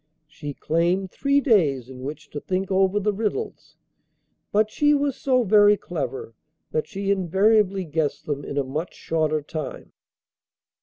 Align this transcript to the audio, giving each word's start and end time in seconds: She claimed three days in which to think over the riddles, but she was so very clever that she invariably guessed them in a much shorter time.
She 0.27 0.55
claimed 0.55 1.11
three 1.11 1.39
days 1.41 1.87
in 1.87 2.01
which 2.01 2.31
to 2.31 2.39
think 2.39 2.71
over 2.71 2.99
the 2.99 3.13
riddles, 3.13 3.75
but 4.51 4.71
she 4.71 4.95
was 4.95 5.15
so 5.15 5.43
very 5.43 5.77
clever 5.77 6.33
that 6.71 6.87
she 6.87 7.11
invariably 7.11 7.85
guessed 7.85 8.25
them 8.25 8.43
in 8.43 8.57
a 8.57 8.63
much 8.63 8.95
shorter 8.95 9.43
time. 9.43 9.91